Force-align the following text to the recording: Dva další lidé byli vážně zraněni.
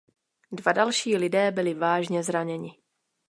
Dva 0.51 0.71
další 0.71 1.17
lidé 1.17 1.51
byli 1.51 1.73
vážně 1.73 2.23
zraněni. 2.23 2.77